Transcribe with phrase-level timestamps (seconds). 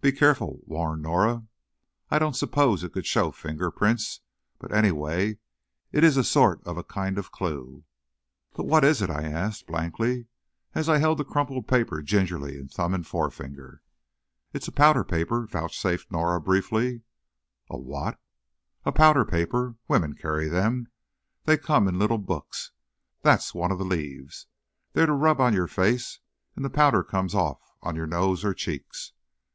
[0.00, 1.44] "Be careful," warned Norah;
[2.10, 4.22] "I don't suppose it could show finger prints,
[4.58, 5.36] but anyway,
[5.92, 7.84] it's a sort of a kind of a clew."
[8.54, 10.28] "But what is it?" I asked, blankly,
[10.74, 13.82] as I held the crumpled paper gingerly in thumb and forefinger.
[14.54, 17.02] "It's a powder paper," vouchsafed Norah, briefly.
[17.68, 18.18] "A what?"
[18.86, 19.76] "A powder paper.
[19.88, 20.86] Women carry them,
[21.44, 22.70] they come in little books.
[23.20, 24.46] That's one of the leaves.
[24.94, 26.20] They're to rub on your face,
[26.54, 29.12] and the powder comes off on your nose or cheeks."